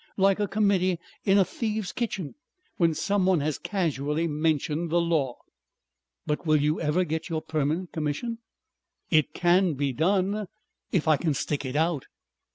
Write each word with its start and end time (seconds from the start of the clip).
"Like 0.17 0.39
a 0.39 0.47
committee 0.47 0.99
in 1.25 1.37
a 1.37 1.45
thieves' 1.45 1.91
kitchen 1.91 2.33
when 2.77 2.95
someone 2.95 3.39
has 3.41 3.59
casually 3.59 4.25
mentioned 4.25 4.89
the 4.89 4.99
law." 4.99 5.37
"But 6.25 6.43
will 6.43 6.59
you 6.59 6.81
ever 6.81 7.03
get 7.03 7.29
your 7.29 7.43
Permanent 7.43 7.91
Commission?" 7.91 8.39
"It 9.11 9.35
can 9.35 9.75
be 9.75 9.93
done. 9.93 10.47
If 10.91 11.07
I 11.07 11.17
can 11.17 11.35
stick 11.35 11.65
it 11.65 11.75
out." 11.75 12.07